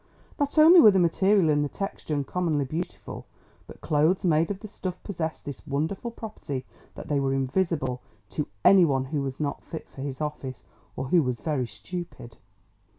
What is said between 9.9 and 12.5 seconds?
his office, or who was very stupid.